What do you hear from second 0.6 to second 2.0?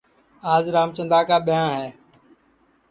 رامچندا کا ٻیاں ہے